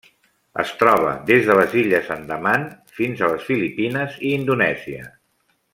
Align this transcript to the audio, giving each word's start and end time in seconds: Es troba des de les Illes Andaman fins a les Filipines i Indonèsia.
Es 0.61 0.69
troba 0.79 1.11
des 1.27 1.45
de 1.49 1.57
les 1.59 1.75
Illes 1.83 2.09
Andaman 2.17 2.65
fins 3.01 3.21
a 3.27 3.33
les 3.35 3.47
Filipines 3.51 4.17
i 4.31 4.37
Indonèsia. 4.41 5.11